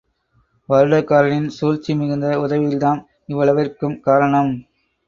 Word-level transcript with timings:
வருடகாரனின் 0.69 1.47
சூழ்ச்சி 1.57 1.91
மிகுந்த 1.95 2.33
உதவிகள்தாம் 2.39 3.01
இவ்வளவிற்கும் 3.29 3.97
காரணம். 4.01 4.53